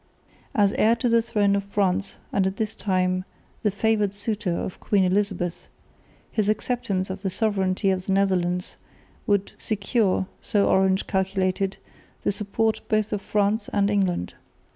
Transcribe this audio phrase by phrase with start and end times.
[0.55, 3.23] As heir to the throne of France and at this time
[3.61, 5.67] the favoured suitor of Queen Elizabeth,
[6.31, 8.77] his acceptance of the sovereignty of the Netherlands
[9.27, 11.77] would secure, so Orange calculated,
[12.23, 14.33] the support both of France and England.